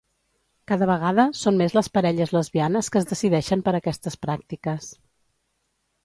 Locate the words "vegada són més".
0.91-1.75